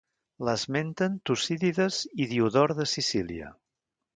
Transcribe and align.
L'esmenten 0.47 1.19
Tucídides 1.29 1.99
i 2.25 2.27
Diodor 2.33 2.75
de 2.81 2.89
Sicília. 2.97 3.53